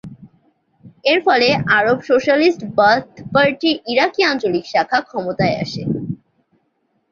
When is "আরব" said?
1.77-1.97